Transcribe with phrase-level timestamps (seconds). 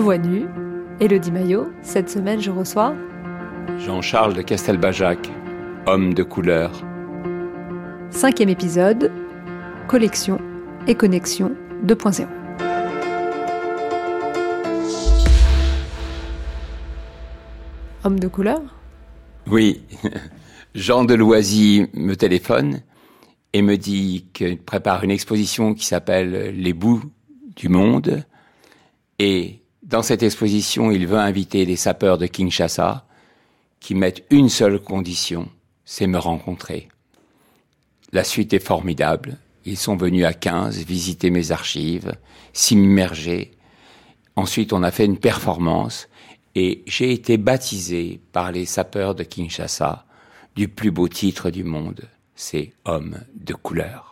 [0.00, 0.46] À voix nue,
[0.98, 1.68] Elodie Maillot.
[1.82, 2.94] Cette semaine, je reçois
[3.76, 5.30] Jean-Charles de Castelbajac,
[5.84, 6.72] homme de couleur.
[8.08, 9.12] Cinquième épisode,
[9.88, 10.40] collection
[10.86, 11.54] et connexion
[11.84, 12.26] 2.0.
[18.02, 18.62] Homme de couleur?
[19.48, 19.82] Oui,
[20.74, 22.80] Jean de Loisy me téléphone
[23.52, 27.02] et me dit qu'il prépare une exposition qui s'appelle Les bouts
[27.54, 28.24] du monde.
[29.18, 29.59] Et
[29.90, 33.04] dans cette exposition, il veut inviter les sapeurs de Kinshasa
[33.80, 35.48] qui mettent une seule condition,
[35.84, 36.88] c'est me rencontrer.
[38.12, 39.38] La suite est formidable.
[39.64, 42.14] Ils sont venus à 15 visiter mes archives,
[42.52, 43.50] s'immerger.
[44.36, 46.08] Ensuite, on a fait une performance
[46.54, 50.06] et j'ai été baptisé par les sapeurs de Kinshasa
[50.54, 52.08] du plus beau titre du monde.
[52.36, 54.09] C'est homme de couleur.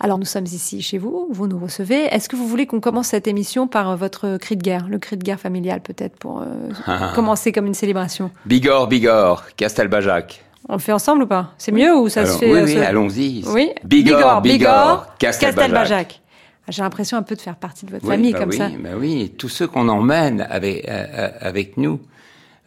[0.00, 2.04] Alors nous sommes ici chez vous, vous nous recevez.
[2.04, 5.16] Est-ce que vous voulez qu'on commence cette émission par votre cri de guerre, le cri
[5.16, 6.70] de guerre familial peut-être pour euh,
[7.14, 8.30] commencer comme une célébration?
[8.44, 10.42] Bigor, Bigor, Castelbajac.
[10.68, 11.52] On le fait ensemble ou pas?
[11.58, 13.44] C'est mieux ou ça Alors, se fait Oui, euh, oui, se- allons-y.
[13.46, 13.70] Oui.
[13.84, 15.54] Bigor, Bigor, Castelbajac.
[15.70, 16.20] Castelbajac.
[16.68, 18.56] Ah, J'ai l'impression un peu de faire partie de votre Oui, famille bah comme oui,
[18.58, 18.68] ça.
[18.78, 22.00] bah oui, tous ceux qu'on emmène avec, euh, euh, avec nous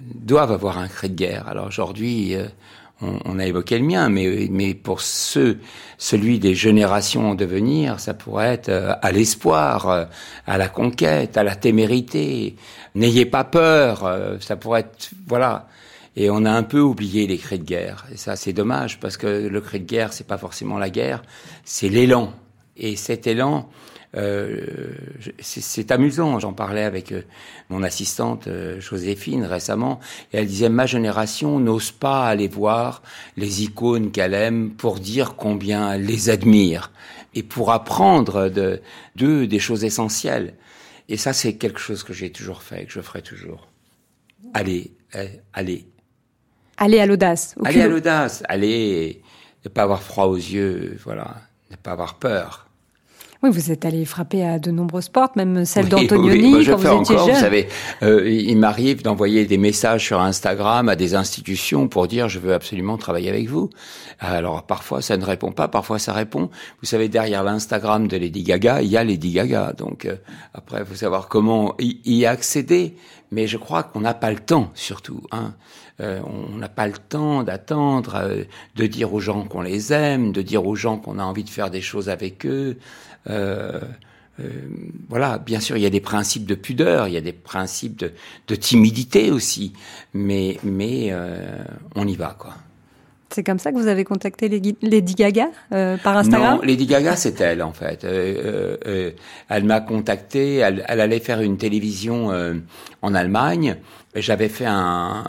[0.02, 1.48] doivent avoir un cri de guerre.
[1.50, 2.46] Alors aujourd'hui, euh,
[3.02, 5.60] on, on a évoqué le mien, mais, mais pour ceux,
[5.98, 10.06] celui des générations en devenir, ça pourrait être euh, à l'espoir, euh,
[10.48, 12.56] à la conquête, à la témérité.
[12.96, 15.68] N'ayez pas peur, euh, ça pourrait être, voilà.
[16.16, 18.06] Et on a un peu oublié les cris de guerre.
[18.12, 21.22] Et ça, c'est dommage, parce que le cri de guerre, c'est pas forcément la guerre,
[21.64, 22.34] c'est l'élan.
[22.76, 23.70] Et cet élan,
[24.16, 24.92] euh,
[25.40, 26.40] c'est amusant.
[26.40, 27.22] J'en parlais avec euh,
[27.70, 30.00] mon assistante euh, Joséphine récemment,
[30.34, 33.04] et elle disait ma génération n'ose pas aller voir
[33.38, 36.92] les icônes qu'elle aime pour dire combien elle les admire
[37.36, 38.82] et pour apprendre de
[39.16, 40.56] d'eux des choses essentielles.
[41.08, 43.68] Et ça, c'est quelque chose que j'ai toujours fait, que je ferai toujours.
[44.54, 45.88] Allez, euh, allez,
[46.78, 47.56] Allez à l'audace.
[47.60, 49.22] au allez à l'audace, allez,
[49.66, 51.36] ne pas avoir froid aux yeux, voilà,
[51.70, 52.69] ne pas avoir peur.
[53.42, 56.74] Oui, vous êtes allé frapper à de nombreuses portes, même celle Oui, d'Antonioni oui, je
[56.74, 57.36] quand fais vous étiez encore, jeune.
[57.36, 57.70] Vous savez,
[58.04, 62.54] euh, il m'arrive d'envoyer des messages sur Instagram à des institutions pour dire je veux
[62.54, 63.70] absolument travailler avec vous.
[64.20, 66.50] Alors parfois ça ne répond pas, parfois ça répond.
[66.82, 69.72] Vous savez, derrière l'Instagram de Lady Gaga, il y a Lady Gaga.
[69.72, 70.18] Donc euh,
[70.54, 72.96] après, il faut savoir comment y, y accéder.
[73.32, 75.22] Mais je crois qu'on n'a pas le temps, surtout.
[75.32, 75.54] Hein.
[76.02, 78.44] Euh, on n'a pas le temps d'attendre, euh,
[78.76, 81.50] de dire aux gens qu'on les aime, de dire aux gens qu'on a envie de
[81.50, 82.78] faire des choses avec eux.
[83.30, 83.80] Euh,
[85.10, 88.00] voilà, bien sûr, il y a des principes de pudeur, il y a des principes
[88.48, 89.74] de, timidité aussi,
[90.14, 91.14] mais mais
[91.96, 92.56] on y va quoi.
[93.32, 97.16] C'est comme ça que vous avez contacté Lady Gaga euh, par Instagram Non, Lady Gaga,
[97.16, 98.04] c'est elle en fait.
[98.04, 99.12] Euh, euh,
[99.50, 100.56] elle m'a contacté.
[100.56, 102.32] Elle, allait faire une télévision
[103.02, 103.78] en Allemagne.
[104.16, 105.24] J'avais fait un,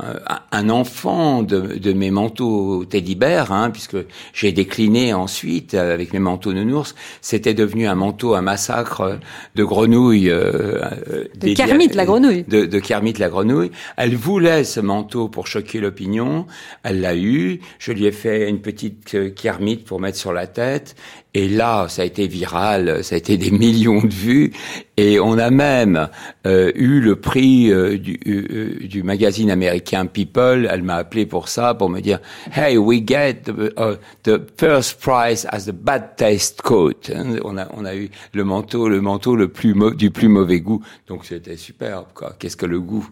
[0.52, 3.98] un- enfant de, de mes manteaux teddy bear, hein, puisque
[4.32, 6.94] j'ai décliné ensuite avec mes manteaux nounours.
[7.20, 9.18] C'était devenu un manteau, un massacre
[9.54, 10.30] de grenouilles.
[10.30, 10.80] euh,
[11.10, 12.44] euh, De Kermit la grenouille.
[12.48, 13.70] de, de Kermit la grenouille.
[13.98, 16.46] Elle voulait ce manteau pour choquer l'opinion.
[16.82, 17.60] Elle l'a eu.
[17.78, 20.96] Je lui ai fait une petite euh, Kermit pour mettre sur la tête.
[21.32, 24.52] Et là, ça a été viral, ça a été des millions de vues.
[24.96, 26.08] Et on a même
[26.46, 30.68] euh, eu le prix euh, du, euh, du magazine américain People.
[30.70, 32.18] Elle m'a appelé pour ça, pour me dire
[32.52, 37.10] Hey, we get the, uh, the first prize as the bad taste coat.
[37.14, 40.60] Hein, On a, on a eu le manteau, le manteau le plus du plus mauvais
[40.60, 40.82] goût.
[41.06, 42.34] Donc c'était superbe, quoi.
[42.38, 43.08] Qu'est-ce que le goût?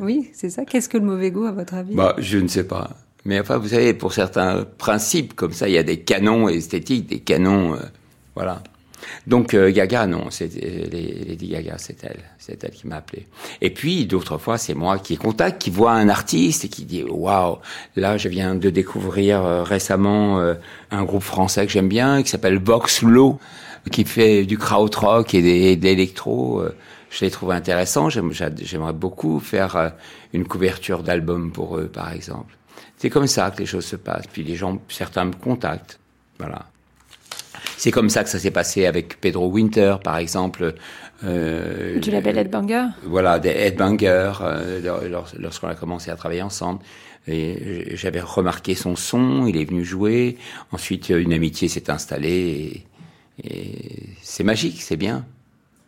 [0.00, 0.64] Oui, c'est ça.
[0.64, 1.94] Qu'est-ce que le mauvais goût à votre avis?
[1.94, 2.90] Bah, je ne sais pas.
[3.26, 7.08] Mais enfin, vous savez, pour certains principes comme ça, il y a des canons esthétiques,
[7.08, 7.78] des canons, euh,
[8.34, 8.62] voilà.
[9.26, 13.26] Donc euh, Gaga, non, c'est euh, Lady Gaga, c'est elle, c'est elle qui m'a appelé.
[13.60, 17.02] Et puis d'autres fois, c'est moi qui contacte, qui voit un artiste et qui dit
[17.04, 17.58] waouh,
[17.96, 20.54] là, je viens de découvrir euh, récemment euh,
[20.90, 23.38] un groupe français que j'aime bien, qui s'appelle Vox Low,
[23.90, 26.60] qui fait du krautrock et des- de l'électro.
[26.60, 26.74] euh,
[27.10, 28.08] je les trouve intéressants.
[28.10, 29.88] J'aimerais beaucoup faire euh,
[30.32, 32.56] une couverture d'album pour eux, par exemple.
[32.98, 34.26] C'est comme ça que les choses se passent.
[34.32, 35.98] Puis les gens, certains me contactent.
[36.38, 36.66] Voilà.
[37.76, 40.74] C'est comme ça que ça s'est passé avec Pedro Winter, par exemple.
[41.24, 46.80] Euh, Du label Headbanger Voilà, des headbangers, euh, lors- lorsqu'on a commencé à travailler ensemble.
[47.28, 50.38] Et j'avais remarqué son son, il est venu jouer.
[50.72, 52.84] Ensuite, une amitié s'est installée.
[53.42, 55.26] Et, et c'est magique, c'est bien.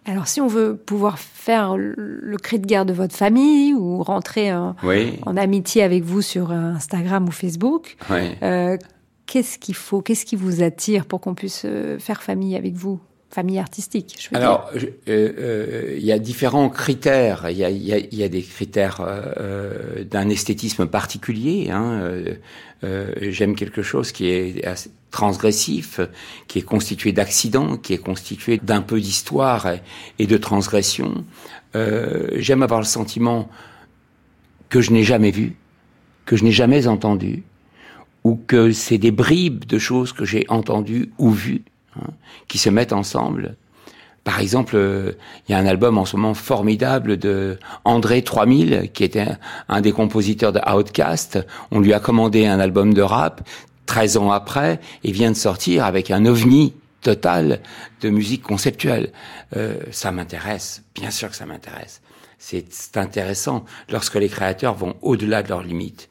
[0.09, 4.55] Alors, si on veut pouvoir faire le cri de guerre de votre famille ou rentrer
[4.55, 8.31] en, Oui, en amitié avec vous sur euh, Instagram ou Facebook, oui.
[8.43, 8.79] euh,
[9.27, 12.99] qu'est-ce qu'il faut Qu'est-ce qui vous attire pour qu'on puisse euh, faire famille avec vous
[13.31, 14.17] famille artistique.
[14.19, 17.47] Je veux Alors, il euh, euh, y a différents critères.
[17.51, 19.05] Il y a, y, a, y a, des critères
[20.11, 21.71] d'un esthétisme particulier.
[21.71, 22.11] Hein.
[22.83, 24.65] J'aime quelque chose qui est
[25.11, 26.01] transgressif,
[26.47, 29.67] qui est constitué d'accidents, qui est constitué d'un peu d'histoire
[30.19, 31.25] et, de transgression.
[31.75, 33.49] J'aime avoir le sentiment
[34.69, 35.57] que je n'ai jamais vu,
[36.25, 37.43] que je n'ai jamais entendu,
[38.23, 41.65] ou que c'est des bribes de choses que j'ai entendues ou vues
[41.99, 42.11] Hein,
[42.49, 43.57] qui se mettent ensemble.
[44.29, 45.13] Par exemple, euh,
[45.49, 49.25] il y a un album en ce moment formidable de André 3000, qui était
[49.71, 51.39] un, des compositeurs de Outcast.
[51.71, 53.41] On lui a commandé un album de rap
[53.87, 57.61] 13 ans après et vient de sortir avec un ovni total
[58.03, 59.13] de musique conceptuelle.
[59.57, 62.03] Euh, ça m'intéresse, bien sûr que ça m'intéresse.
[62.39, 66.08] C'est intéressant lorsque les créateurs vont au-delà de leurs limites.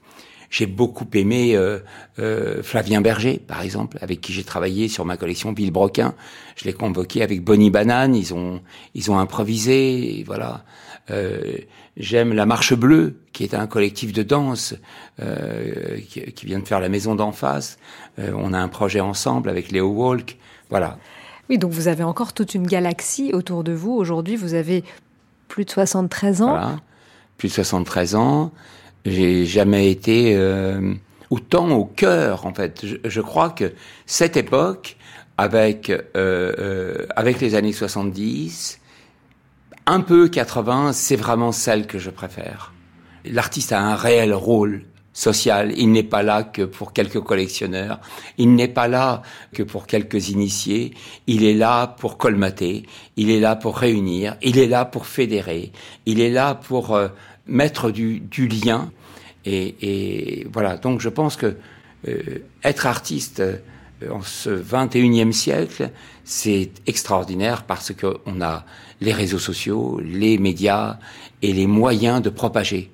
[0.50, 1.80] J'ai beaucoup aimé euh,
[2.20, 6.14] euh, Flavien Berger, par exemple, avec qui j'ai travaillé sur ma collection Villebroquin.
[6.56, 8.16] Je l'ai convoqué avec Bonnie Banane.
[8.16, 8.62] Ils ont
[8.96, 10.24] ils ont improvisé.
[10.26, 10.64] voilà.
[11.10, 11.58] Euh,
[12.00, 14.76] J'aime la Marche Bleue, qui est un collectif de danse
[15.20, 17.80] euh, qui, qui, vient de faire la maison d'en face.
[18.20, 20.38] Euh, on a un projet ensemble avec Léo Walk.
[20.70, 21.00] Voilà.
[21.50, 23.94] Oui, donc vous avez encore toute une galaxie autour de vous.
[23.94, 24.84] Aujourd'hui, vous avez
[25.48, 26.50] plus de 73 ans.
[26.50, 26.80] Voilà.
[27.38, 28.52] Plus de 73 ans.
[29.06, 30.94] J'ai jamais été euh,
[31.30, 32.86] autant au cœur, en fait.
[32.86, 33.74] Je, je, crois que
[34.06, 34.98] cette époque,
[35.38, 38.80] avec euh, euh, avec les années 70,
[39.86, 42.74] un peu 80, c'est vraiment celle que je préfère.
[43.24, 44.84] L'artiste a un réel rôle
[45.18, 45.74] social.
[45.76, 48.00] Il n'est pas là que pour quelques collectionneurs.
[48.38, 49.24] Il n'est pas là
[49.54, 50.94] que pour quelques initiés.
[51.26, 52.86] Il est là pour colmater.
[53.16, 54.38] Il est là pour réunir.
[54.42, 55.72] Il est là pour fédérer.
[56.06, 57.08] Il est là pour euh,
[57.48, 58.92] mettre du, lien.
[59.46, 61.56] Et, et, voilà, donc je pense que
[62.08, 63.58] euh, être artiste euh,
[64.12, 65.90] en ce 21e siècle,
[66.24, 68.66] c'est extraordinaire parce qu'on a
[69.02, 70.98] les réseaux sociaux, les médias
[71.42, 72.92] et les moyens de propager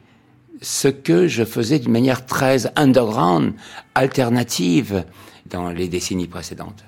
[0.62, 3.54] ce que je faisais d'une manière très underground,
[3.96, 5.04] alternative
[5.50, 6.86] dans les décennies précédentes.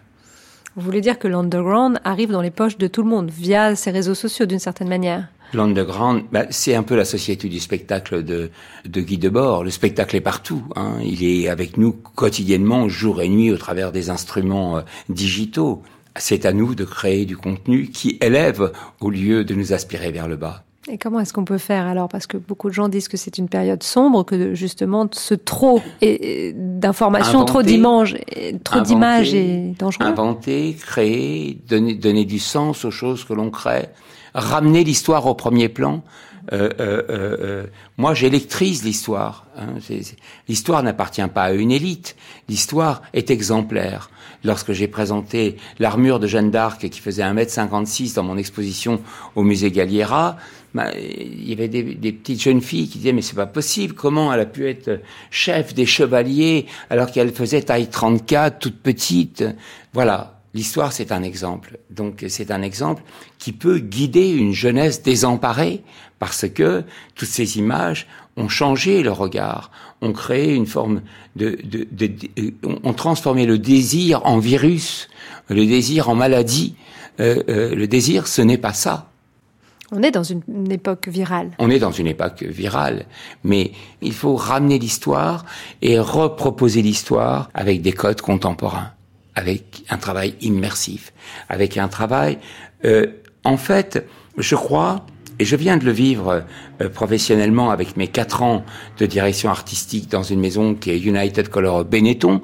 [0.75, 3.91] Vous voulez dire que l'underground arrive dans les poches de tout le monde via ces
[3.91, 5.27] réseaux sociaux d'une certaine manière?
[5.53, 8.51] L'underground, bah, c'est un peu la société du spectacle de,
[8.85, 9.63] de Guy Debord.
[9.63, 10.63] Le spectacle est partout.
[10.75, 10.93] Hein.
[11.03, 15.81] Il est avec nous quotidiennement, jour et nuit, au travers des instruments euh, digitaux.
[16.17, 18.71] C'est à nous de créer du contenu qui élève
[19.01, 20.63] au lieu de nous aspirer vers le bas.
[20.87, 22.07] Et comment est-ce qu'on peut faire alors?
[22.07, 25.81] Parce que beaucoup de gens disent que c'est une période sombre, que justement ce trop
[26.01, 28.15] d'informations, trop d'images,
[28.63, 30.05] trop d'images est dangereux.
[30.05, 33.89] Inventer, créer, donner, donner du sens aux choses que l'on crée,
[34.35, 36.03] ramener l'histoire au premier plan.
[36.53, 37.65] Euh, euh, euh, euh
[37.97, 39.47] moi, j'électrise l'histoire.
[39.57, 39.79] Hein.
[40.47, 42.15] L'histoire n'appartient pas à une élite.
[42.49, 44.11] L'histoire est exemplaire.
[44.43, 49.01] Lorsque j'ai présenté l'armure de Jeanne d'Arc qui faisait 1m56 dans mon exposition
[49.35, 50.35] au musée Galliera,
[50.75, 53.93] bah, il y avait des, des, petites jeunes filles qui disaient mais c'est pas possible,
[53.93, 54.99] comment elle a pu être
[55.31, 59.45] chef des chevaliers alors qu'elle faisait taille 34, toute petite?
[59.93, 61.77] Voilà, l'histoire c'est un exemple.
[61.91, 63.03] Donc c'est un exemple
[63.37, 65.83] qui peut guider une jeunesse désemparée
[66.17, 68.07] parce que toutes ces images
[68.37, 69.69] ont changé le regard,
[70.01, 71.01] ont créé une forme
[71.35, 75.09] de, de, de, de ont transformé le désir en virus,
[75.49, 76.75] le désir en maladie.
[77.19, 79.09] Euh, euh, le désir, ce n'est pas ça.
[79.91, 81.51] On est dans une, époque virale.
[81.59, 83.05] On est dans une époque virale,
[83.43, 83.71] mais
[84.01, 85.45] il faut ramener l'histoire
[85.81, 88.91] et reproposer l'histoire avec des codes contemporains,
[89.35, 91.13] avec un travail immersif,
[91.49, 92.37] avec un travail.
[92.85, 93.07] Euh,
[93.43, 94.05] en fait,
[94.37, 95.05] je crois,
[95.39, 96.45] et je viens de le vivre
[96.81, 98.65] euh, professionnellement avec mes quatre ans
[98.97, 102.41] de direction artistique dans une maison qui est United Color Benetton,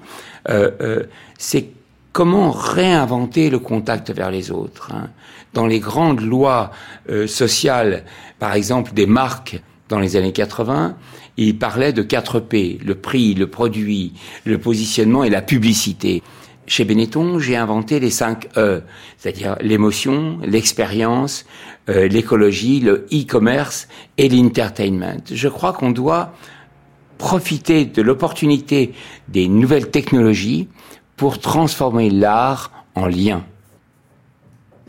[0.49, 1.03] euh, euh
[1.37, 1.69] c'est
[2.11, 4.91] comment réinventer le contact vers les autres.
[4.93, 5.09] Hein
[5.53, 6.71] dans les grandes lois
[7.09, 8.03] euh, sociales,
[8.39, 10.95] par exemple des marques dans les années 80,
[11.37, 14.13] il parlait de 4 P, le prix, le produit,
[14.45, 16.23] le positionnement et la publicité.
[16.71, 18.83] Chez Benetton, j'ai inventé les 5 E,
[19.17, 21.45] c'est-à-dire l'émotion, l'expérience,
[21.89, 25.21] euh, l'écologie, le e-commerce et l'entertainment.
[25.29, 26.31] Je crois qu'on doit
[27.17, 28.93] profiter de l'opportunité
[29.27, 30.69] des nouvelles technologies
[31.17, 33.43] pour transformer l'art en lien.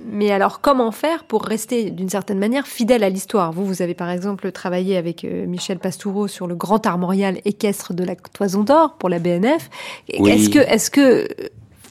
[0.06, 3.50] Mais alors, comment faire pour rester d'une certaine manière fidèle à l'histoire?
[3.50, 7.92] Vous, vous avez par exemple travaillé avec euh, Michel Pastoureau sur le grand armorial équestre
[7.92, 9.68] de la Toison d'Or pour la BNF.
[10.08, 11.26] Est-ce que, est-ce que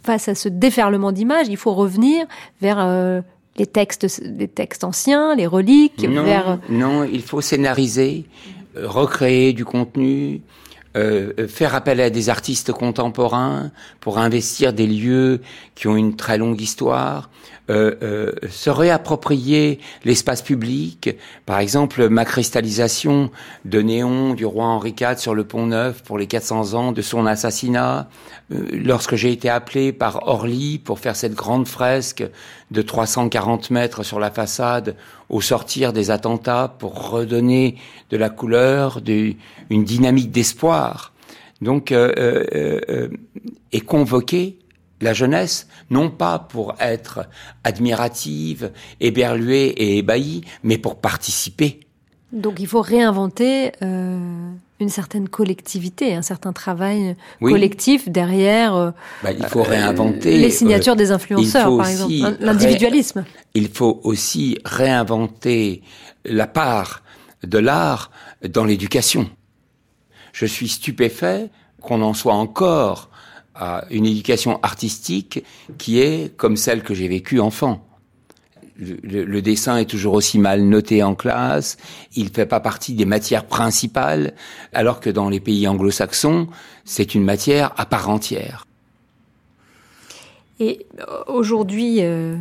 [0.03, 2.25] face à ce déferlement d'images, il faut revenir
[2.62, 3.22] vers euh,
[3.58, 6.60] les textes, les textes anciens, les reliques non, vers...
[6.70, 8.25] Non, il faut scénariser,
[8.75, 10.41] recréer du contenu,
[10.98, 13.71] euh, faire appel à des artistes contemporains
[14.01, 15.39] pour investir des lieux
[15.74, 17.29] qui ont une très longue histoire,
[17.69, 21.15] euh, euh, se réapproprier l'espace public.
[21.45, 23.31] Par exemple, ma cristallisation
[23.63, 27.01] de néon du roi Henri IV sur le Pont Neuf pour les 400 ans de
[27.01, 28.10] son assassinat.
[28.50, 32.25] lorsque j'ai été appelé par Orly pour faire cette grande fresque
[32.71, 34.95] de 340 mètres sur la façade
[35.29, 37.75] au sortir des attentats pour redonner
[38.09, 39.01] de la couleur,
[39.69, 41.13] une dynamique d'espoir.
[41.61, 44.57] Donc, euh, euh, euh, convoquer
[45.01, 47.27] la jeunesse, non pas pour être
[47.63, 51.81] admirative, éberluée et ébahie, mais pour participer.
[52.33, 58.75] Donc il faut réinventer euh, une certaine collectivité, un certain travail collectif derrière.
[58.75, 58.91] Euh,
[59.23, 63.25] bah, il faut réinventer les signatures des influenceurs, par exemple, l'individualisme.
[63.53, 65.81] Il faut aussi réinventer
[66.25, 67.03] la part
[67.43, 68.11] de l'art
[68.47, 69.29] dans l'éducation.
[70.31, 71.50] Je suis stupéfait
[71.81, 73.09] qu'on en soit encore
[73.55, 75.43] à une éducation artistique
[75.77, 77.85] qui est comme celle que j'ai vécue enfant.
[78.81, 81.77] Le, dessin est toujours aussi mal noté en classe,
[82.15, 84.33] il ne fait pas partie des matières principales,
[84.73, 86.47] alors que dans les pays anglo-saxons,
[86.83, 88.65] c'est une matière à part entière.
[90.59, 90.85] Et
[91.27, 92.38] aujourd'hui, euh,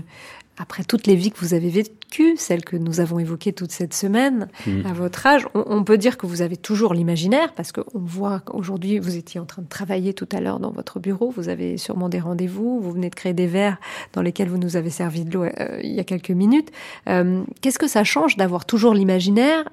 [0.56, 1.90] après toutes les vies que vous avez vécues,
[2.36, 4.86] celles que nous avons évoquées toute cette semaine, mm.
[4.86, 8.98] à votre âge, on, peut dire que vous avez toujours l'imaginaire, parce qu'on voit qu'aujourd'hui,
[8.98, 12.08] vous étiez en train de travailler tout à l'heure dans votre bureau, vous avez sûrement
[12.08, 13.78] des rendez-vous, vous venez de créer des verres
[14.12, 16.70] dans lesquels vous nous avez servi de l'eau euh, il y a quelques minutes.
[17.08, 19.68] Euh, qu'est-ce que ça change d'avoir toujours l'imaginaire,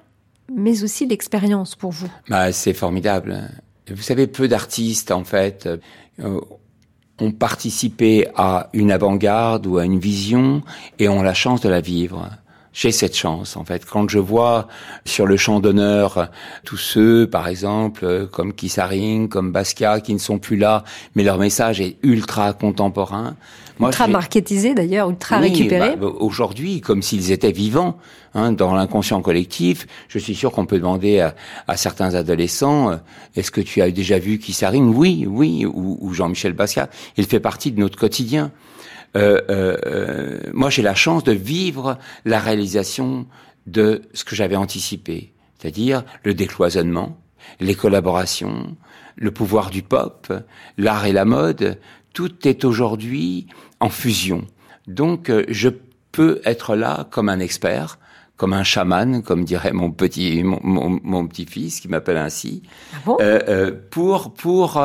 [0.54, 2.10] mais aussi l'expérience pour vous?
[2.28, 3.50] Bah, C'est formidable.
[3.90, 5.68] Vous savez, peu d'artistes, en fait,
[6.20, 6.40] euh,
[7.20, 10.62] ont participé à une avant-garde ou à une vision
[10.98, 12.28] et ont la chance de la vivre.
[12.72, 13.84] J'ai cette chance, en fait.
[13.84, 14.68] Quand je vois
[15.04, 16.28] sur le champ d'honneur
[16.64, 20.84] tous ceux, par exemple, comme Kissaring, comme Basquiat, qui ne sont plus là,
[21.14, 23.34] mais leur message est ultra contemporain,
[23.80, 25.96] ultra marketisé d'ailleurs, ultra récupéré.
[25.96, 27.98] Bah, aujourd'hui, comme s'ils étaient vivants,
[28.34, 31.34] hein, dans l'inconscient collectif, je suis sûr qu'on peut demander à,
[31.66, 32.96] à certains adolescents, euh,
[33.36, 36.88] est-ce que tu as déjà vu s'arrime Oui, oui, ou, ou Jean-Michel Basquiat.
[37.16, 38.50] Il fait partie de notre quotidien.
[39.16, 43.26] Euh, euh, euh, moi, j'ai la chance de vivre la réalisation
[43.66, 47.18] de ce que j'avais anticipé, c'est-à-dire le décloisonnement,
[47.60, 48.76] les collaborations,
[49.16, 50.32] le pouvoir du pop,
[50.76, 51.78] l'art et la mode,
[52.12, 53.46] tout est aujourd'hui
[53.80, 54.46] en fusion.
[54.86, 55.68] Donc euh, je
[56.12, 57.98] peux être là comme un expert,
[58.36, 62.62] comme un chaman, comme dirait mon petit mon, petit fils qui m'appelle ainsi,
[63.06, 64.82] ah euh, euh, pour pour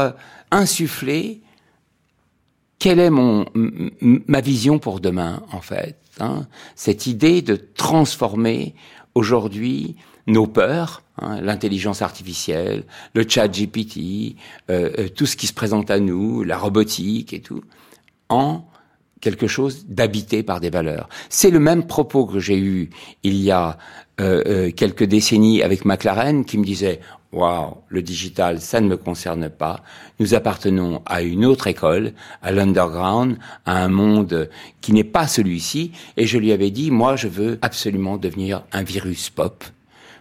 [0.51, 1.41] insuffler
[2.83, 3.45] quelle est mon
[4.01, 5.95] ma vision pour demain en fait.
[6.19, 6.47] Hein?
[6.75, 8.75] cette idée de transformer
[9.15, 9.95] aujourd'hui
[10.27, 14.35] nos peurs, hein, l'intelligence artificielle, le chat GPT,
[15.15, 17.63] tout ce qui se présente à nous, la robotique et tout,
[18.27, 18.65] en
[19.23, 21.07] quelque chose d'habité par des valeurs.
[21.29, 22.89] C'est le même propos que j'ai eu
[23.23, 23.77] il y a
[24.19, 26.99] euh, euh, quelques décennies avec McLaren qui me disait
[27.31, 29.81] Waouh, le digital, ça ne me concerne pas.
[30.19, 32.11] Nous appartenons à une autre école,
[32.43, 34.49] à l'underground, à un monde
[34.81, 35.93] qui n'est pas celui-ci.
[36.15, 39.63] Et je lui avais dit, moi, je veux absolument devenir un virus pop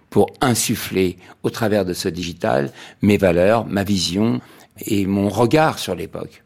[0.09, 4.40] pour insuffler au travers de ce digital mes valeurs, ma vision
[4.87, 6.42] et mon regard sur l'époque.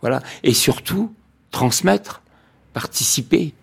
[0.00, 0.22] Voilà.
[0.44, 1.12] Et surtout,
[1.54, 2.20] transmettre,
[2.72, 3.54] participer.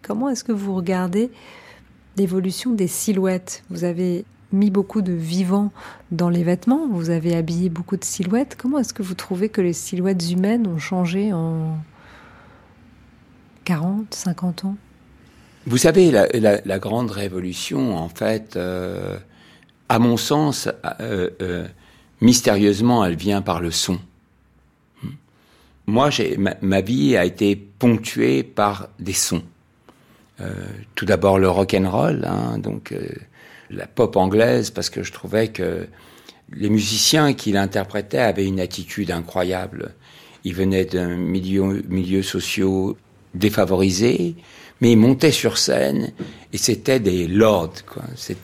[0.00, 1.30] Comment est-ce que vous regardez
[2.16, 3.62] l'évolution des silhouettes?
[3.68, 5.70] Vous avez mis beaucoup de vivants
[6.10, 8.56] dans les vêtements, vous avez habillé beaucoup de silhouettes.
[8.58, 11.76] Comment est-ce que vous trouvez que les silhouettes humaines ont changé en
[13.64, 14.76] 40, 50 ans?
[15.66, 19.18] Vous savez, la, grande révolution, en fait, euh,
[19.90, 20.68] à mon sens,
[21.00, 21.68] euh, euh,
[22.22, 23.98] mystérieusement, elle vient par le son
[25.92, 26.08] moi,
[26.38, 29.42] ma, ma, vie a été ponctuée par des sons.
[30.40, 30.50] Euh,
[30.94, 33.06] tout d'abord le rock and roll, hein, donc euh,
[33.68, 35.86] la pop anglaise, parce que je trouvais que
[36.50, 39.94] les musiciens qui l'interprétaient avaient une attitude incroyable.
[40.44, 42.96] Ils venaient d'un milieu, milieu sociaux
[43.34, 44.34] défavorisés,
[44.80, 46.12] mais ils montaient sur scène
[46.54, 47.74] et c'était des lords.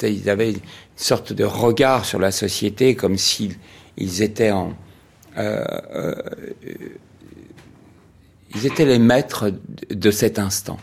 [0.02, 0.61] Ils avaient une
[0.97, 3.57] sorte de regard sur la société comme s'ils
[3.97, 4.75] ils étaient en
[8.54, 9.52] ils étaient les maîtres
[9.90, 10.78] de cet instant.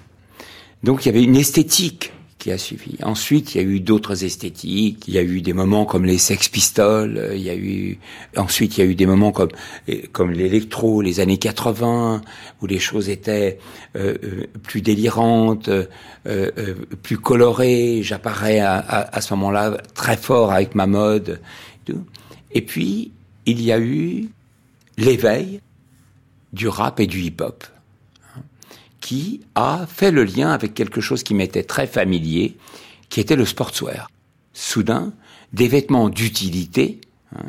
[0.83, 2.11] Donc il y avait une esthétique
[2.45, 2.95] qui a suivi.
[3.01, 5.07] Ensuite, il y a eu d'autres esthétiques.
[5.07, 7.31] Il y a eu des moments comme les Sex Pistols.
[7.33, 7.97] Il y a eu
[8.37, 9.49] ensuite il y a eu des moments comme
[10.11, 12.21] comme l'électro, les années 80,
[12.61, 13.57] où les choses étaient
[13.95, 15.87] euh, euh, plus délirantes, euh,
[16.27, 18.01] euh, plus colorées.
[18.03, 21.41] J'apparais à, à, à, ce moment-là très fort avec ma mode.
[22.51, 23.11] Et puis,
[23.47, 24.29] il y a eu
[24.97, 25.61] l'éveil
[26.53, 27.65] du rap et du hip-hop,
[28.35, 28.41] hein,
[29.01, 32.57] qui a fait le lien avec quelque chose qui m'était très familier,
[33.09, 34.09] qui était le sportswear.
[34.53, 35.13] Soudain,
[35.53, 37.01] des vêtements d'utilité,
[37.35, 37.43] hein,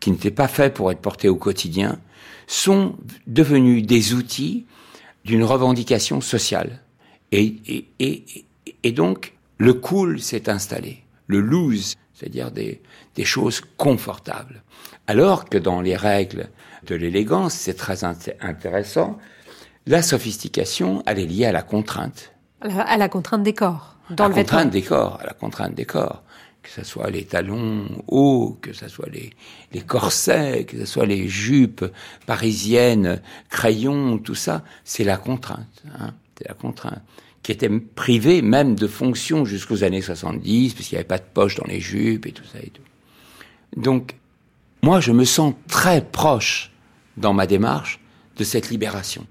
[0.00, 1.98] qui n'étaient pas faits pour être portés au quotidien,
[2.46, 4.66] sont devenus des outils
[5.24, 6.80] d'une revendication sociale.
[7.30, 7.54] Et,
[8.92, 12.82] donc, le cool s'est installé, le loose, c'est-à-dire des,
[13.14, 14.62] des choses confortables.
[15.06, 16.48] Alors que dans les règles
[16.86, 19.18] de l'élégance, c'est très intéressant,
[19.86, 22.32] la sophistication, elle est liée à la contrainte.
[22.60, 25.74] À la, contrainte des corps, dans à le la contrainte des corps, à la contrainte
[25.74, 26.22] des corps.
[26.62, 29.30] Que ce soit les talons hauts, que ce soit les,
[29.72, 31.84] les corsets, que ce soit les jupes
[32.24, 35.82] parisiennes, crayons, tout ça, c'est la contrainte.
[35.98, 37.02] Hein, c'est la contrainte
[37.42, 41.24] qui était privée même de fonction jusqu'aux années 70, parce qu'il n'y avait pas de
[41.34, 42.82] poche dans les jupes et tout ça et tout.
[43.76, 44.14] Donc,
[44.82, 46.70] moi, je me sens très proche
[47.16, 48.00] dans ma démarche
[48.36, 49.26] de cette libération,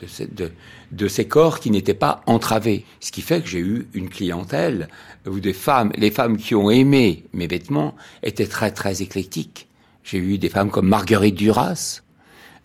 [0.00, 0.52] de,
[0.92, 2.84] de, ces corps qui n'étaient pas entravés.
[3.00, 4.88] Ce qui fait que j'ai eu une clientèle
[5.26, 9.68] où des femmes, les femmes qui ont aimé mes vêtements étaient très très éclectiques.
[10.04, 12.02] J'ai eu des femmes comme Marguerite Duras.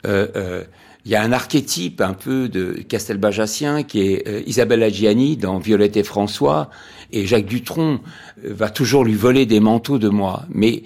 [0.05, 0.63] Euh, euh,
[1.05, 5.57] il y a un archétype un peu de Castelbajassien qui est euh, Isabelle Adjiani dans
[5.59, 6.69] Violette et François,
[7.11, 7.99] et Jacques Dutronc
[8.43, 10.45] va toujours lui voler des manteaux de moi.
[10.49, 10.83] Mais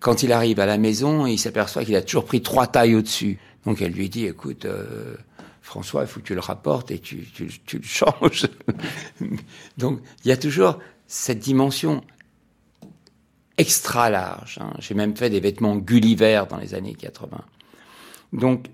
[0.00, 3.38] quand il arrive à la maison, il s'aperçoit qu'il a toujours pris trois tailles au-dessus.
[3.64, 5.14] Donc elle lui dit, écoute, euh,
[5.60, 8.46] François, il faut que tu le rapportes et tu, tu, tu le changes.
[9.78, 12.02] Donc il y a toujours cette dimension
[13.58, 14.58] extra large.
[14.60, 14.72] Hein.
[14.78, 17.38] J'ai même fait des vêtements Gulliver dans les années 80.
[18.32, 18.66] Donc,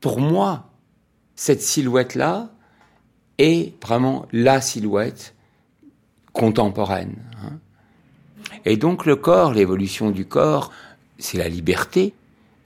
[0.00, 0.70] pour moi,
[1.34, 2.50] cette silhouette-là
[3.38, 5.34] est vraiment la silhouette
[6.32, 7.16] contemporaine.
[7.42, 7.58] Hein.
[8.64, 10.72] Et donc le corps, l'évolution du corps,
[11.18, 12.14] c'est la liberté.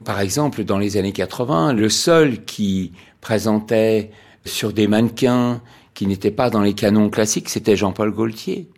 [0.04, 4.10] Par exemple, dans les années 80, le seul qui présentait
[4.45, 5.62] sur des mannequins
[5.95, 8.68] qui n'étaient pas dans les canons classiques, c'était Jean-Paul Gaultier.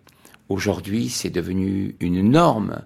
[0.48, 2.82] Aujourd'hui, c'est devenu une norme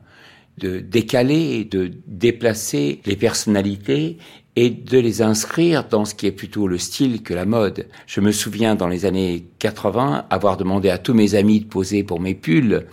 [0.58, 4.18] de décaler, de déplacer les personnalités
[4.60, 7.86] et de les inscrire dans ce qui est plutôt le style que la mode.
[8.08, 12.02] Je me souviens dans les années 80 avoir demandé à tous mes amis de poser
[12.02, 12.86] pour mes pulls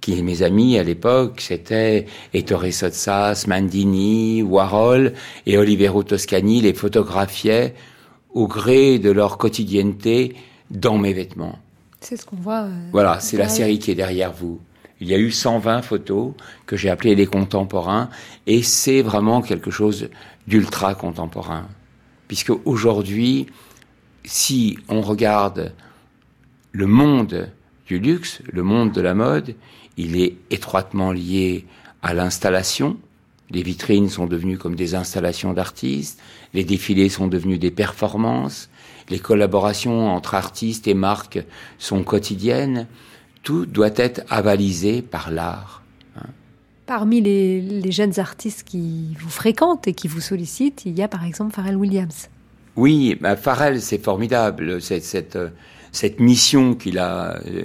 [0.00, 5.12] qui mes amis à l'époque, c'était Ettore Sotsas, Mandini, Warhol
[5.44, 7.74] et Olivero Toscani les photographiaient
[8.32, 10.36] au gré de leur quotidienneté
[10.70, 11.58] dans mes vêtements.
[12.00, 12.62] C'est ce qu'on voit.
[12.62, 14.58] Euh, voilà, c'est la série qui est derrière vous.
[15.02, 16.32] Il y a eu 120 photos
[16.64, 18.08] que j'ai appelées les contemporains
[18.46, 20.08] et c'est vraiment quelque chose
[20.50, 21.68] d'ultra contemporain.
[22.26, 23.46] Puisque aujourd'hui,
[24.24, 25.72] si on regarde
[26.72, 27.50] le monde
[27.86, 29.54] du luxe, le monde de la mode,
[29.96, 31.66] il est étroitement lié
[32.02, 32.98] à l'installation.
[33.50, 36.20] Les vitrines sont devenues comme des installations d'artistes,
[36.52, 38.68] les défilés sont devenus des performances,
[39.08, 41.44] les collaborations entre artistes et marques
[41.78, 42.86] sont quotidiennes.
[43.42, 45.79] Tout doit être avalisé par l'art.
[46.90, 51.24] Parmi les, jeunes artistes qui vous fréquentent et qui vous sollicitent, il y a par
[51.24, 52.28] exemple Pharrell Williams.
[52.74, 54.82] Oui, bah, Pharrell, c'est formidable.
[54.82, 55.38] Cette
[55.92, 57.62] cette mission qu'il a euh,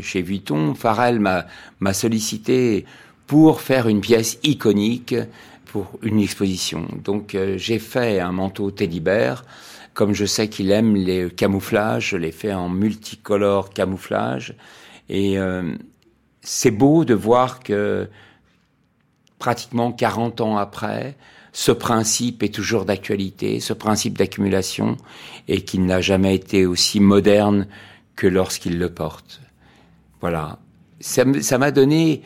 [0.00, 2.86] chez Vuitton, Farrell m'a sollicité
[3.28, 5.14] pour faire une pièce iconique
[5.66, 6.88] pour une exposition.
[7.04, 9.00] Donc euh, j'ai fait un manteau Teddy.
[9.94, 14.56] Comme je sais qu'il aime les camouflages, je l'ai fait en multicolore camouflage.
[15.08, 15.72] Et euh,
[16.40, 18.08] c'est beau de voir que
[19.38, 21.16] pratiquement 40 ans après,
[21.52, 24.96] ce principe est toujours d'actualité, ce principe d'accumulation,
[25.48, 27.66] et qu'il n'a jamais été aussi moderne
[28.14, 29.40] que lorsqu'il le porte.
[30.20, 30.58] Voilà.
[31.00, 31.24] Ça
[31.58, 32.22] m'a donné,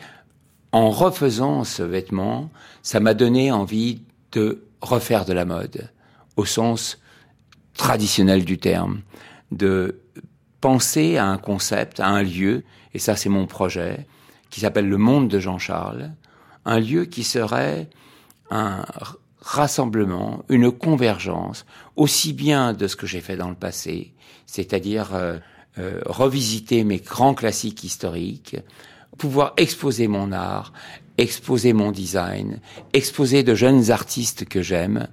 [0.71, 2.49] en refaisant ce vêtement,
[2.83, 5.89] ça m'a donné envie de refaire de la mode,
[6.35, 6.99] au sens
[7.75, 9.01] traditionnel du terme,
[9.51, 10.01] de
[10.59, 14.07] penser à un concept, à un lieu, et ça c'est mon projet,
[14.49, 16.11] qui s'appelle le monde de Jean-Charles,
[16.65, 17.89] un lieu qui serait
[18.49, 18.85] un
[19.41, 24.13] rassemblement, une convergence, aussi bien de ce que j'ai fait dans le passé,
[24.45, 25.37] c'est-à-dire euh,
[25.79, 28.57] euh, revisiter mes grands classiques historiques,
[29.17, 30.73] pouvoir exposer mon art,
[31.17, 32.59] exposer mon design,
[32.93, 35.07] exposer de jeunes artistes que j'aime,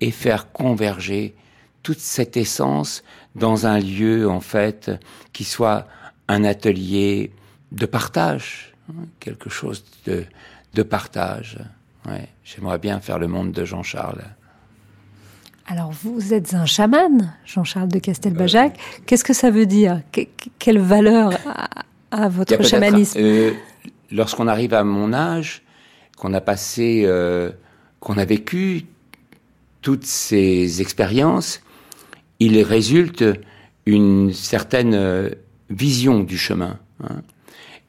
[0.00, 1.34] et faire converger
[1.82, 3.02] toute cette essence
[3.34, 4.90] dans un lieu, en fait,
[5.32, 5.86] qui soit
[6.28, 7.32] un atelier
[7.72, 10.24] de partage, hein, quelque chose de,
[10.76, 11.58] de partage.
[12.06, 14.22] Ouais, j'aimerais bien faire le monde de Jean-Charles.
[15.66, 18.76] Alors, vous êtes un chaman, Jean-Charles de Castelbajac.
[18.76, 20.02] Euh, Qu'est-ce que ça veut dire?
[20.60, 21.32] Quelle valeur
[22.12, 23.18] a, votre chamanisme?
[23.18, 23.52] euh,
[24.12, 25.62] Lorsqu'on arrive à mon âge,
[26.16, 27.50] qu'on a passé, euh,
[27.98, 28.84] qu'on a vécu
[29.80, 31.60] toutes ces expériences,
[32.38, 33.24] il résulte
[33.86, 35.30] une certaine
[35.70, 36.78] vision du chemin.
[37.02, 37.22] Hein.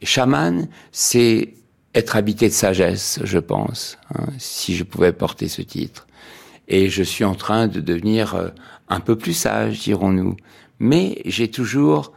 [0.02, 1.54] Chaman, c'est
[1.98, 6.08] être habité de sagesse, je pense, hein, si je pouvais porter ce titre.
[6.68, 8.50] Et je suis en train de devenir euh,
[8.90, 10.36] un peu plus sage, dirons-nous.
[10.80, 12.14] Mais j'ai toujours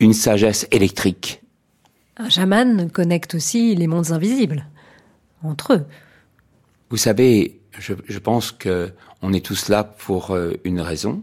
[0.00, 1.42] une sagesse électrique.
[2.16, 4.66] Un chaman connecte aussi les mondes invisibles
[5.42, 5.84] entre eux.
[6.90, 11.22] Vous savez, je, je pense que on est tous là pour euh, une raison,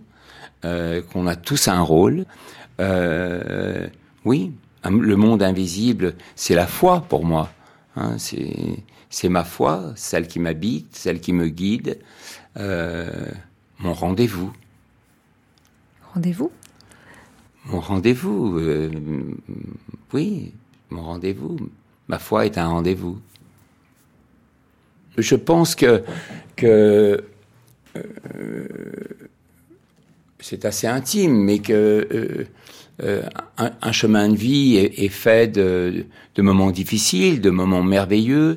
[0.66, 2.26] euh, qu'on a tous un rôle.
[2.80, 3.88] Euh,
[4.26, 4.52] oui,
[4.86, 7.50] le monde invisible, c'est la foi pour moi.
[7.96, 12.00] Hein, c'est ma foi, celle qui m'habite, celle qui me guide,
[12.58, 13.32] euh,
[13.80, 14.52] mon rendez-vous.
[16.14, 16.52] Rendez-vous?
[17.66, 18.90] Mon rendez-vous, euh,
[20.12, 20.54] oui,
[20.90, 21.58] mon rendez-vous.
[22.08, 23.22] Ma foi est un rendez-vous.
[25.18, 26.04] Je pense que,
[26.56, 27.24] que
[27.96, 28.68] euh,
[30.40, 32.48] c'est assez intime, mais que
[33.02, 33.24] euh,
[33.58, 36.06] un, chemin de vie est, fait de,
[36.38, 38.56] moments difficiles, de moments merveilleux,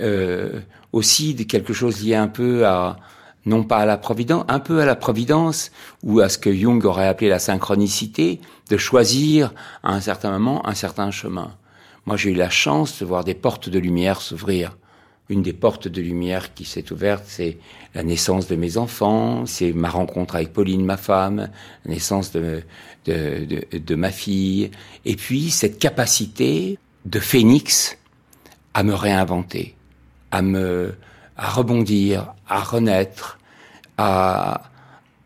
[0.00, 0.60] euh,
[0.92, 2.98] aussi de quelque chose lié un peu à
[3.44, 5.72] non pas à la providence, un peu à la providence
[6.04, 8.40] ou à ce que Jung aurait appelé la synchronicité,
[8.70, 11.50] de choisir à un certain moment un certain chemin.
[12.06, 14.76] Moi, j'ai eu la chance de voir des portes de lumière s'ouvrir
[15.28, 17.58] une des portes de lumière qui s'est ouverte, c'est
[17.94, 21.48] la naissance de mes enfants, c'est ma rencontre avec Pauline, ma femme,
[21.84, 22.62] la naissance de,
[23.06, 24.70] de, de, ma fille,
[25.04, 27.98] et puis cette capacité de phénix
[28.74, 29.74] à me réinventer,
[30.30, 30.94] à me,
[31.36, 33.38] à rebondir, à renaître,
[33.98, 34.70] à,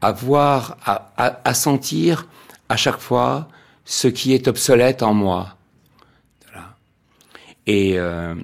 [0.00, 1.10] à voir, à,
[1.44, 2.28] à, sentir
[2.68, 3.48] à chaque fois
[3.84, 5.56] ce qui est obsolète en moi.
[6.46, 6.76] Voilà.
[7.66, 8.34] Et euh,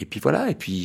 [0.00, 0.84] et puis voilà, et puis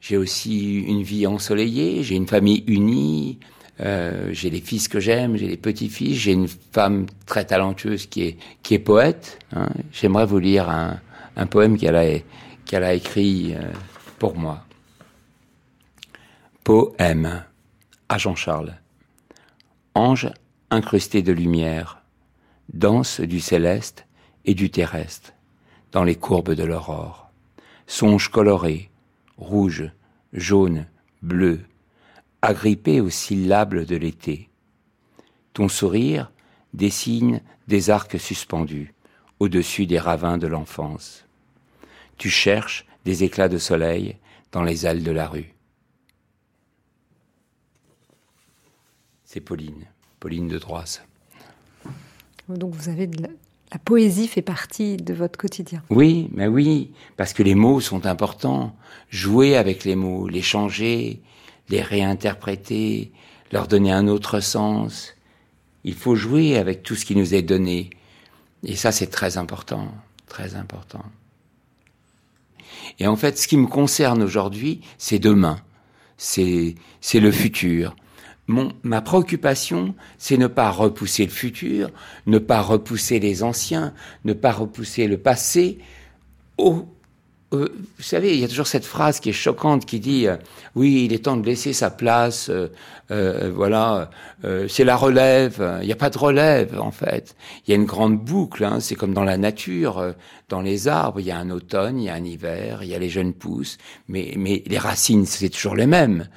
[0.00, 3.38] j'ai aussi une vie ensoleillée, j'ai une famille unie,
[3.80, 8.22] euh, j'ai les fils que j'aime, j'ai les petits-fils, j'ai une femme très talentueuse qui
[8.22, 9.38] est, qui est poète.
[9.52, 9.68] Hein.
[9.92, 12.18] J'aimerais vous lire un, poème qu'elle a,
[12.64, 13.62] qu'elle a écrit euh,
[14.18, 14.64] pour moi.
[16.62, 17.44] Poème
[18.08, 18.74] à Jean-Charles.
[19.94, 20.30] Ange
[20.70, 22.02] incrusté de lumière,
[22.72, 24.06] danse du céleste
[24.44, 25.32] et du terrestre
[25.92, 27.25] dans les courbes de l'aurore
[27.86, 28.90] songes colorés,
[29.36, 29.90] rouges,
[30.32, 30.86] jaunes,
[31.22, 31.60] bleus,
[32.42, 34.48] agrippés aux syllabes de l'été.
[35.52, 36.32] Ton sourire
[36.74, 38.94] dessine des arcs suspendus
[39.40, 41.24] au-dessus des ravins de l'enfance.
[42.18, 44.16] Tu cherches des éclats de soleil
[44.52, 45.54] dans les ailes de la rue.
[49.24, 49.86] C'est Pauline,
[50.20, 51.02] Pauline de Droisse.
[52.48, 53.28] Donc vous avez de la
[53.84, 55.82] poésie fait partie de votre quotidien.
[55.90, 58.74] Oui, mais oui, parce que les mots sont importants.
[59.10, 61.20] Jouer avec les mots, les changer,
[61.68, 63.12] les réinterpréter,
[63.52, 65.14] leur donner un autre sens.
[65.84, 67.90] Il faut jouer avec tout ce qui nous est donné.
[68.64, 69.88] Et ça, c'est très important,
[70.26, 71.04] très important.
[72.98, 75.58] Et en fait, ce qui me concerne aujourd'hui, c'est demain.
[76.16, 77.94] C'est, c'est le futur
[78.48, 81.90] ma préoccupation, c'est ne pas repousser le futur,
[82.26, 83.92] ne pas repousser les anciens,
[84.24, 85.78] ne pas repousser le passé
[87.54, 90.36] euh, vous savez, il y a toujours cette phrase qui est choquante qui dit euh,
[90.74, 92.50] oui, il est temps de laisser sa place.
[92.50, 94.10] Euh, voilà,
[94.68, 95.78] c'est la relève.
[95.80, 97.36] Il n'y a pas de relève en fait.
[97.64, 98.64] Il y a une grande boucle.
[98.64, 100.14] Hein, c'est comme dans la nature,
[100.48, 101.20] dans les arbres.
[101.20, 103.32] Il y a un automne, il y a un hiver, il y a les jeunes
[103.32, 103.78] pousses,
[104.08, 106.28] mais mais les racines c'est toujours les mêmes.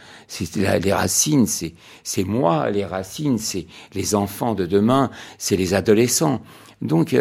[0.56, 2.69] Les racines, c'est c'est moi.
[2.69, 6.41] Les racines, c'est les enfants de demain, c'est les adolescents.
[6.84, 7.15] Donc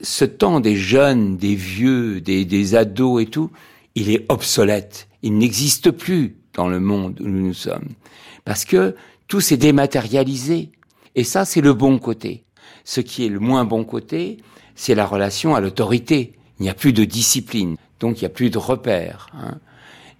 [0.00, 3.50] ce temps des jeunes, des vieux, des, des ados et tout,
[3.94, 5.08] il est obsolète.
[5.22, 7.88] Il n'existe plus dans le monde où nous sommes.
[8.44, 8.94] Parce que
[9.26, 10.70] tout s'est dématérialisé.
[11.14, 12.44] Et ça, c'est le bon côté.
[12.84, 14.38] Ce qui est le moins bon côté,
[14.74, 16.32] c'est la relation à l'autorité.
[16.58, 17.76] Il n'y a plus de discipline.
[18.00, 19.28] Donc, il n'y a plus de repères.
[19.34, 19.58] Hein.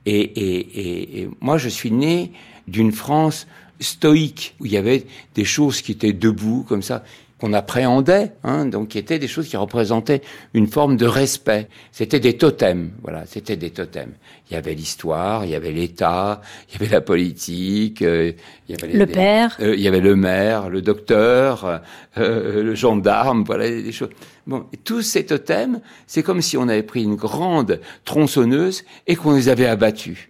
[0.06, 2.32] Et, et, et, moi, je suis né
[2.66, 3.46] d'une France
[3.80, 7.04] stoïque, où il y avait des choses qui étaient debout, comme ça
[7.38, 10.22] qu'on appréhendait, hein, donc qui étaient des choses qui représentaient
[10.54, 11.68] une forme de respect.
[11.92, 14.12] C'était des totems, voilà, c'était des totems.
[14.50, 18.32] Il y avait l'histoire, il y avait l'État, il y avait la politique, euh,
[18.68, 21.80] il y avait le père, euh, il y avait le maire, le docteur,
[22.18, 24.10] euh, le gendarme, voilà des choses.
[24.46, 29.34] Bon, tous ces totems, c'est comme si on avait pris une grande tronçonneuse et qu'on
[29.34, 30.28] les avait abattus.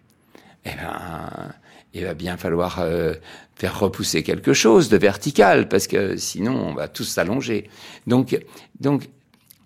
[0.66, 1.52] Eh ben,
[1.94, 3.14] il va bien falloir euh,
[3.56, 7.68] faire repousser quelque chose de vertical parce que sinon on va tous s'allonger.
[8.06, 8.38] Donc,
[8.80, 9.08] donc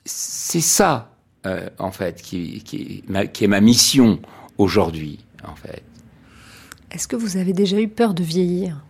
[0.05, 1.13] c'est ça
[1.45, 4.21] euh, en fait, qui, qui, qui est ma mission
[4.59, 5.83] aujourd'hui, en fait.
[6.93, 8.81] Est-ce que vous avez déjà eu peur de vieillir?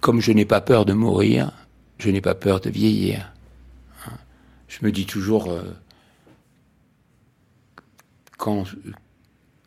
[0.00, 1.52] Comme je n'ai pas peur de mourir,
[1.98, 3.32] je n'ai pas peur de vieillir.
[4.68, 5.62] Je me dis toujours euh,
[8.38, 8.64] quand,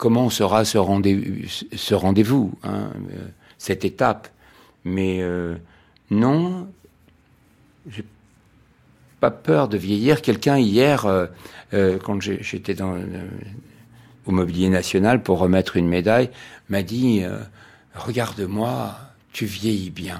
[0.02, 3.28] comment sera ce rendez-vous, hein, euh,
[3.60, 4.30] cette étape.
[4.84, 5.58] Mais euh,
[6.10, 6.68] non,
[7.88, 8.04] j'ai
[9.20, 10.24] pas peur de vieillir.
[10.24, 11.06] Quelqu'un hier,
[11.72, 12.98] quand j'étais dans
[14.26, 16.32] au Mobilier National pour remettre une médaille,
[16.70, 17.22] m'a dit
[17.94, 18.98] Regarde-moi,
[19.34, 20.20] tu vieillis bien.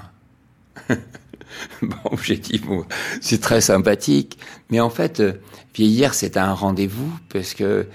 [1.82, 2.84] bon, j'ai dit, bon,
[3.20, 4.38] c'est très sympathique,
[4.70, 5.32] mais en fait, euh,
[5.74, 7.86] vieillir, c'est un rendez-vous, parce que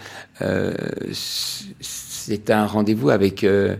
[0.41, 0.73] euh,
[1.11, 3.75] c'est un rendez-vous avec euh,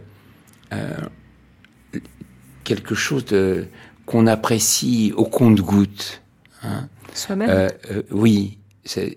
[2.64, 3.66] quelque chose de,
[4.06, 6.22] qu'on apprécie au compte-goutte.
[6.64, 6.88] Hein.
[7.14, 7.70] Soi-même?
[8.12, 8.58] Oui,
[8.96, 9.16] il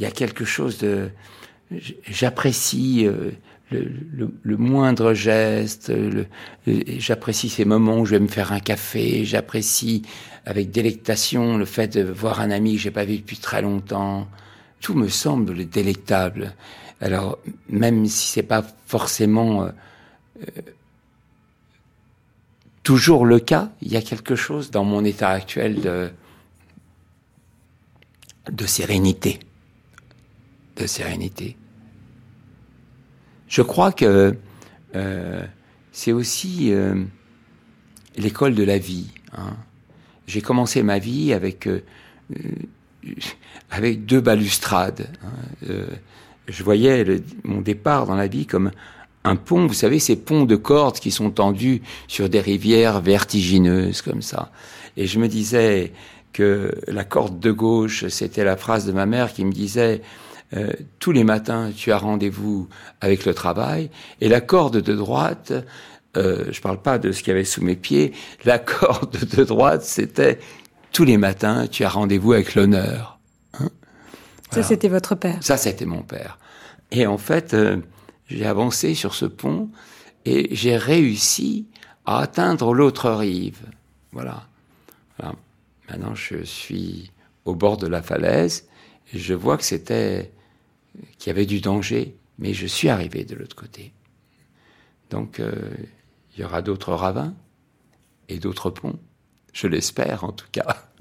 [0.00, 1.10] y a quelque chose de...
[2.06, 3.08] J'apprécie
[3.72, 5.92] le, moindre geste.
[6.66, 9.24] J'apprécie ces moments où je vais me faire un café.
[9.24, 10.02] J'apprécie
[10.46, 14.28] avec délectation le fait de voir un ami que j'ai pas vu depuis très longtemps.
[14.80, 16.54] Tout me semble délectable.
[17.00, 19.70] Alors même si c'est pas forcément euh,
[20.40, 20.62] euh,
[22.82, 26.10] toujours le cas, il y a quelque chose dans mon état actuel de
[28.50, 29.38] de sérénité,
[30.76, 31.56] de sérénité.
[33.52, 34.34] Je crois que
[34.96, 35.42] euh,
[35.92, 37.04] c'est aussi euh,
[38.16, 39.08] l'école de la vie.
[39.36, 39.54] Hein.
[40.26, 41.82] J'ai commencé ma vie avec euh,
[43.70, 45.06] avec deux balustrades.
[45.22, 45.68] Hein.
[46.48, 47.04] je voyais
[47.44, 48.70] mon départ dans la vie comme
[49.24, 54.00] un pont, vous savez, ces ponts de cordes qui sont tendus sur des rivières vertigineuses
[54.00, 54.50] comme ça.
[54.96, 55.92] Et je me disais
[56.32, 60.00] que la corde de gauche, c'était la phrase de ma mère qui me disait
[60.54, 62.68] euh, tous les matins, tu as rendez-vous
[63.00, 65.52] avec le travail, et la corde de droite,
[66.16, 68.12] euh, je parle pas de ce qu'il y avait sous mes pieds,
[68.44, 70.38] la corde de droite, c'était
[70.92, 73.18] tous les matins, tu as rendez-vous avec l'honneur.
[73.54, 73.70] Hein
[74.50, 75.38] Ça, c'était votre père.
[75.40, 76.38] Ça, c'était mon père.
[76.90, 77.78] Et en fait, euh,
[78.28, 79.70] j'ai avancé sur ce pont
[80.26, 81.66] et j'ai réussi
[82.04, 83.60] à atteindre l'autre rive.
[84.12, 84.44] Voilà.
[85.18, 85.34] voilà.
[85.88, 87.10] Maintenant, je suis
[87.46, 88.66] au bord de la falaise
[89.12, 90.30] et je vois que c'était
[91.18, 93.92] qu'il y avait du danger, mais je suis arrivé de l'autre côté.
[95.10, 95.70] Donc euh,
[96.34, 97.34] il y aura d'autres ravins
[98.28, 98.98] et d'autres ponts,
[99.52, 100.91] je l'espère en tout cas.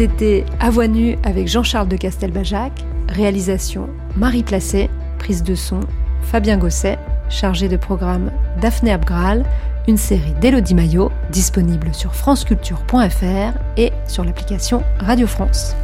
[0.00, 2.72] C'était À voix nue avec Jean-Charles de Castelbajac,
[3.10, 5.80] réalisation Marie Placé, prise de son
[6.22, 8.32] Fabien Gosset, chargé de programme
[8.62, 9.44] Daphné Abgral,
[9.86, 15.76] une série d'Elodie Maillot disponible sur franceculture.fr et sur l'application Radio France.